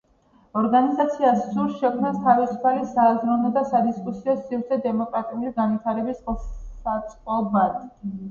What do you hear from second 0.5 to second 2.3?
ორგანიზაციას სურს შექმნას